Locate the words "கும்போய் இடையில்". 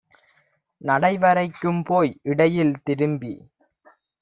1.61-2.75